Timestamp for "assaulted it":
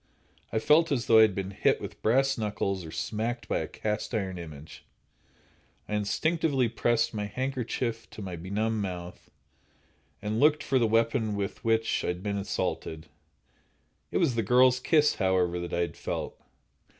12.39-14.17